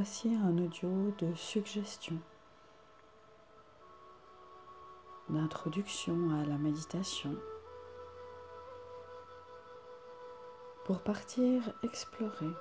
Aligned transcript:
Voici 0.00 0.32
un 0.32 0.56
audio 0.58 1.12
de 1.18 1.34
suggestion, 1.34 2.16
d'introduction 5.28 6.30
à 6.40 6.46
la 6.46 6.56
méditation, 6.56 7.34
pour 10.84 11.00
partir 11.00 11.74
explorer 11.82 12.52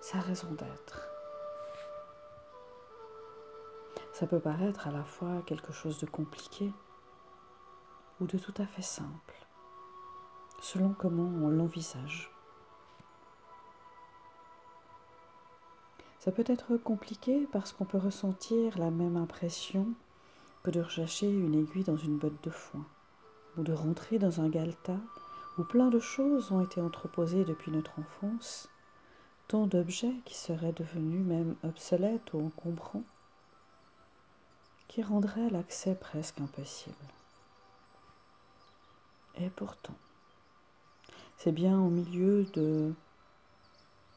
sa 0.00 0.18
raison 0.18 0.50
d'être. 0.50 1.08
Ça 4.14 4.26
peut 4.26 4.40
paraître 4.40 4.88
à 4.88 4.90
la 4.90 5.04
fois 5.04 5.42
quelque 5.46 5.72
chose 5.72 6.00
de 6.00 6.06
compliqué 6.06 6.72
ou 8.20 8.26
de 8.26 8.36
tout 8.36 8.54
à 8.58 8.66
fait 8.66 8.82
simple, 8.82 9.46
selon 10.60 10.92
comment 10.92 11.30
on 11.46 11.50
l'envisage. 11.50 12.32
Ça 16.22 16.30
peut 16.30 16.44
être 16.46 16.76
compliqué 16.76 17.48
parce 17.50 17.72
qu'on 17.72 17.84
peut 17.84 17.98
ressentir 17.98 18.78
la 18.78 18.92
même 18.92 19.16
impression 19.16 19.88
que 20.62 20.70
de 20.70 20.80
rechercher 20.80 21.28
une 21.28 21.56
aiguille 21.56 21.82
dans 21.82 21.96
une 21.96 22.16
botte 22.16 22.44
de 22.44 22.50
foin, 22.50 22.86
ou 23.58 23.64
de 23.64 23.72
rentrer 23.72 24.20
dans 24.20 24.40
un 24.40 24.48
galetas 24.48 25.00
où 25.58 25.64
plein 25.64 25.88
de 25.88 25.98
choses 25.98 26.52
ont 26.52 26.62
été 26.62 26.80
entreposées 26.80 27.44
depuis 27.44 27.72
notre 27.72 27.98
enfance, 27.98 28.68
tant 29.48 29.66
d'objets 29.66 30.14
qui 30.24 30.36
seraient 30.36 30.70
devenus 30.70 31.26
même 31.26 31.56
obsolètes 31.64 32.32
ou 32.34 32.46
encombrants, 32.46 33.02
qui 34.86 35.02
rendraient 35.02 35.50
l'accès 35.50 35.96
presque 35.96 36.40
impossible. 36.40 36.94
Et 39.40 39.50
pourtant, 39.50 39.96
c'est 41.36 41.50
bien 41.50 41.80
au 41.80 41.90
milieu 41.90 42.44
de 42.52 42.94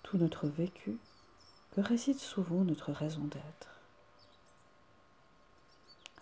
tout 0.04 0.20
notre 0.20 0.46
vécu 0.46 0.99
que 1.76 1.82
réside 1.82 2.20
souvent 2.20 2.64
notre 2.64 2.94
raison 2.94 3.26
d'être? 3.26 3.82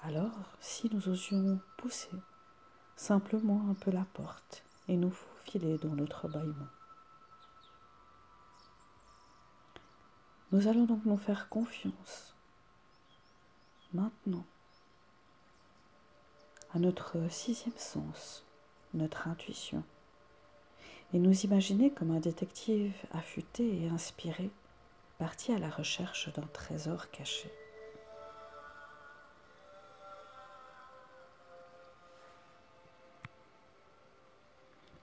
Alors, 0.01 0.31
si 0.59 0.89
nous 0.91 1.09
osions 1.09 1.59
pousser 1.77 2.09
simplement 2.95 3.69
un 3.69 3.75
peu 3.75 3.91
la 3.91 4.05
porte 4.13 4.63
et 4.87 4.97
nous 4.97 5.11
faufiler 5.11 5.77
dans 5.77 5.93
notre 5.93 6.27
bâillement. 6.27 6.67
Nous 10.51 10.67
allons 10.67 10.85
donc 10.85 11.05
nous 11.05 11.17
faire 11.17 11.49
confiance 11.49 12.33
maintenant 13.93 14.45
à 16.73 16.79
notre 16.79 17.29
sixième 17.29 17.77
sens, 17.77 18.43
notre 18.95 19.27
intuition, 19.27 19.83
et 21.13 21.19
nous 21.19 21.45
imaginer 21.45 21.91
comme 21.91 22.11
un 22.11 22.19
détective 22.19 22.95
affûté 23.11 23.83
et 23.83 23.89
inspiré 23.89 24.49
parti 25.17 25.51
à 25.51 25.59
la 25.59 25.69
recherche 25.69 26.31
d'un 26.33 26.47
trésor 26.47 27.09
caché. 27.11 27.51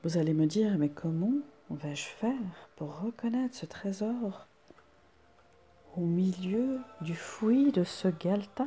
Vous 0.02 0.16
allez 0.16 0.32
me 0.32 0.46
dire, 0.46 0.78
mais 0.78 0.88
comment 0.88 1.34
vais-je 1.70 2.06
faire 2.06 2.68
pour 2.76 3.00
reconnaître 3.00 3.54
ce 3.54 3.66
trésor 3.66 4.46
au 5.96 6.00
milieu 6.00 6.80
du 7.00 7.14
fouillis 7.14 7.72
de 7.72 7.84
ce 7.84 8.08
galta 8.08 8.66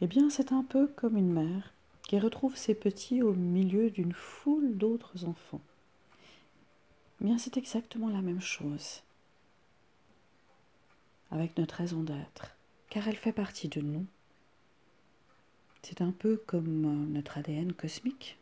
Eh 0.00 0.06
bien, 0.06 0.30
c'est 0.30 0.52
un 0.52 0.62
peu 0.62 0.86
comme 0.86 1.16
une 1.16 1.32
mère 1.32 1.72
qui 2.02 2.18
retrouve 2.18 2.56
ses 2.56 2.74
petits 2.74 3.22
au 3.22 3.32
milieu 3.32 3.90
d'une 3.90 4.12
foule 4.12 4.76
d'autres 4.76 5.24
enfants 5.24 5.62
c'est 7.38 7.56
exactement 7.56 8.08
la 8.08 8.20
même 8.20 8.40
chose 8.40 9.02
avec 11.30 11.56
notre 11.58 11.76
raison 11.76 12.02
d'être, 12.02 12.54
car 12.90 13.08
elle 13.08 13.16
fait 13.16 13.32
partie 13.32 13.68
de 13.68 13.80
nous. 13.80 14.06
C'est 15.82 16.00
un 16.00 16.12
peu 16.12 16.40
comme 16.46 16.84
euh, 16.84 17.12
notre 17.12 17.38
ADN 17.38 17.72
cosmique. 17.72 18.38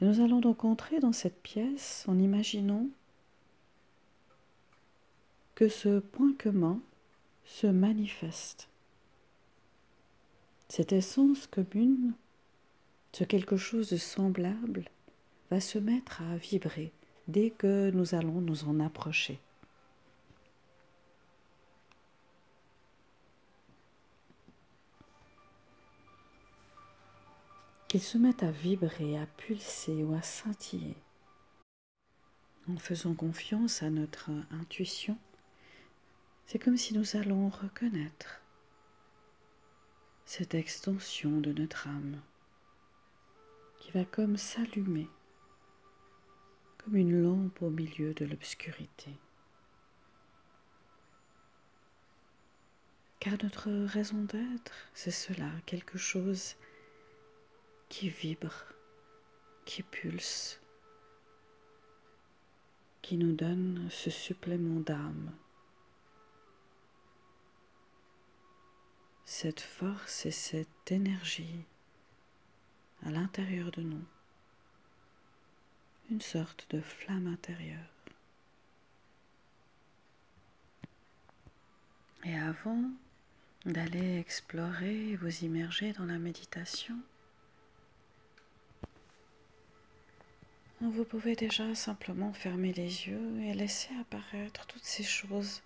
Nous 0.00 0.20
allons 0.20 0.40
donc 0.40 0.64
entrer 0.64 1.00
dans 1.00 1.12
cette 1.12 1.42
pièce 1.42 2.04
en 2.08 2.18
imaginant 2.18 2.86
que 5.54 5.68
ce 5.68 6.00
point 6.00 6.34
commun 6.38 6.80
se 7.46 7.66
manifeste. 7.66 8.68
Cette 10.68 10.92
essence 10.92 11.46
commune, 11.46 12.12
ce 13.12 13.24
quelque 13.24 13.56
chose 13.56 13.88
de 13.88 13.96
semblable, 13.96 14.90
va 15.50 15.60
se 15.60 15.78
mettre 15.78 16.22
à 16.22 16.36
vibrer 16.36 16.92
dès 17.28 17.50
que 17.50 17.90
nous 17.90 18.14
allons 18.14 18.40
nous 18.40 18.64
en 18.64 18.80
approcher. 18.80 19.38
Qu'il 27.88 28.02
se 28.02 28.18
mette 28.18 28.42
à 28.42 28.50
vibrer, 28.50 29.18
à 29.18 29.26
pulser 29.26 30.02
ou 30.02 30.14
à 30.14 30.22
scintiller. 30.22 30.96
En 32.68 32.76
faisant 32.76 33.14
confiance 33.14 33.82
à 33.84 33.90
notre 33.90 34.30
intuition, 34.50 35.16
c'est 36.46 36.58
comme 36.58 36.76
si 36.76 36.94
nous 36.94 37.16
allons 37.16 37.48
reconnaître 37.48 38.40
cette 40.24 40.54
extension 40.54 41.40
de 41.40 41.52
notre 41.52 41.86
âme 41.86 42.20
qui 43.78 43.92
va 43.92 44.04
comme 44.04 44.36
s'allumer 44.36 45.08
comme 46.86 46.96
une 46.96 47.20
lampe 47.20 47.62
au 47.62 47.70
milieu 47.70 48.14
de 48.14 48.24
l'obscurité. 48.24 49.10
Car 53.18 53.34
notre 53.42 53.70
raison 53.86 54.22
d'être, 54.22 54.72
c'est 54.94 55.10
cela, 55.10 55.50
quelque 55.66 55.98
chose 55.98 56.54
qui 57.88 58.08
vibre, 58.08 58.66
qui 59.64 59.82
pulse, 59.82 60.60
qui 63.02 63.16
nous 63.16 63.32
donne 63.32 63.88
ce 63.90 64.10
supplément 64.10 64.78
d'âme, 64.78 65.32
cette 69.24 69.60
force 69.60 70.24
et 70.24 70.30
cette 70.30 70.92
énergie 70.92 71.64
à 73.02 73.10
l'intérieur 73.10 73.72
de 73.72 73.82
nous 73.82 74.04
une 76.10 76.20
sorte 76.20 76.66
de 76.70 76.80
flamme 76.80 77.26
intérieure. 77.26 77.78
Et 82.24 82.36
avant 82.36 82.82
d'aller 83.64 84.18
explorer 84.18 85.10
et 85.10 85.16
vous 85.16 85.44
immerger 85.44 85.92
dans 85.92 86.04
la 86.04 86.18
méditation, 86.18 86.96
vous 90.80 91.04
pouvez 91.04 91.34
déjà 91.36 91.74
simplement 91.74 92.32
fermer 92.32 92.72
les 92.72 93.08
yeux 93.08 93.40
et 93.42 93.54
laisser 93.54 93.90
apparaître 94.00 94.66
toutes 94.66 94.84
ces 94.84 95.02
choses 95.02 95.62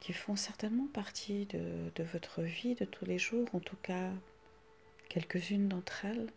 qui 0.00 0.12
font 0.12 0.36
certainement 0.36 0.86
partie 0.86 1.46
de, 1.46 1.90
de 1.94 2.04
votre 2.04 2.42
vie 2.42 2.74
de 2.74 2.84
tous 2.84 3.04
les 3.04 3.18
jours, 3.18 3.48
en 3.54 3.60
tout 3.60 3.76
cas 3.82 4.10
quelques-unes 5.08 5.68
d'entre 5.68 6.04
elles 6.04 6.28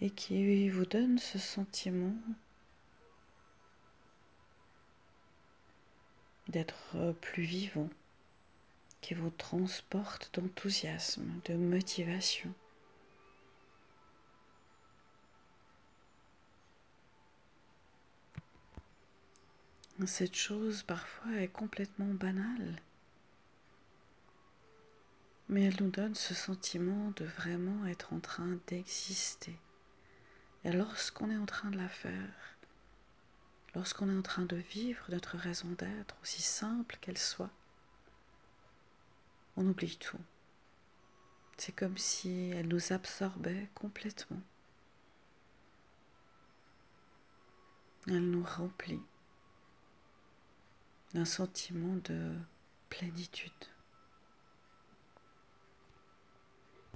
et 0.00 0.10
qui 0.10 0.68
vous 0.70 0.86
donne 0.86 1.18
ce 1.18 1.38
sentiment 1.38 2.14
d'être 6.48 7.12
plus 7.20 7.42
vivant, 7.42 7.88
qui 9.00 9.14
vous 9.14 9.30
transporte 9.30 10.30
d'enthousiasme, 10.34 11.40
de 11.44 11.54
motivation. 11.54 12.52
Cette 20.06 20.34
chose 20.34 20.82
parfois 20.82 21.32
est 21.36 21.48
complètement 21.48 22.12
banale, 22.14 22.80
mais 25.48 25.64
elle 25.64 25.76
nous 25.80 25.90
donne 25.90 26.14
ce 26.14 26.32
sentiment 26.32 27.12
de 27.16 27.26
vraiment 27.26 27.86
être 27.86 28.14
en 28.14 28.18
train 28.18 28.58
d'exister. 28.66 29.56
Et 30.64 30.72
lorsqu'on 30.72 31.30
est 31.30 31.36
en 31.36 31.46
train 31.46 31.70
de 31.70 31.78
la 31.78 31.88
faire, 31.88 32.56
lorsqu'on 33.74 34.10
est 34.10 34.18
en 34.18 34.22
train 34.22 34.44
de 34.44 34.56
vivre 34.56 35.04
notre 35.08 35.36
raison 35.36 35.68
d'être, 35.68 36.16
aussi 36.22 36.42
simple 36.42 36.98
qu'elle 37.00 37.18
soit, 37.18 37.50
on 39.56 39.66
oublie 39.66 39.96
tout. 39.96 40.20
C'est 41.56 41.72
comme 41.72 41.98
si 41.98 42.50
elle 42.50 42.68
nous 42.68 42.92
absorbait 42.92 43.68
complètement. 43.74 44.40
Elle 48.06 48.30
nous 48.30 48.44
remplit 48.44 49.02
d'un 51.12 51.26
sentiment 51.26 51.96
de 52.04 52.34
plénitude. 52.88 53.52